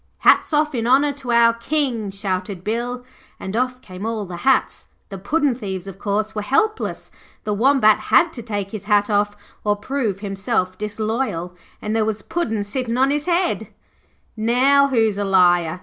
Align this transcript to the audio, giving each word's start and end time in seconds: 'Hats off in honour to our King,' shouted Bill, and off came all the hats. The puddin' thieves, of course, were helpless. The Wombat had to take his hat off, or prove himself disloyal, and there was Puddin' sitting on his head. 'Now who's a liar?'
'Hats 0.17 0.51
off 0.51 0.73
in 0.73 0.87
honour 0.87 1.13
to 1.13 1.31
our 1.31 1.53
King,' 1.53 2.09
shouted 2.09 2.63
Bill, 2.63 3.05
and 3.39 3.55
off 3.55 3.83
came 3.83 4.03
all 4.03 4.25
the 4.25 4.37
hats. 4.37 4.87
The 5.09 5.19
puddin' 5.19 5.53
thieves, 5.53 5.85
of 5.85 5.99
course, 5.99 6.33
were 6.33 6.41
helpless. 6.41 7.11
The 7.43 7.53
Wombat 7.53 7.99
had 8.09 8.33
to 8.33 8.41
take 8.41 8.71
his 8.71 8.85
hat 8.85 9.11
off, 9.11 9.37
or 9.63 9.75
prove 9.75 10.21
himself 10.21 10.75
disloyal, 10.75 11.55
and 11.83 11.95
there 11.95 12.03
was 12.03 12.23
Puddin' 12.23 12.63
sitting 12.63 12.97
on 12.97 13.11
his 13.11 13.27
head. 13.27 13.67
'Now 14.35 14.87
who's 14.87 15.19
a 15.19 15.23
liar?' 15.23 15.79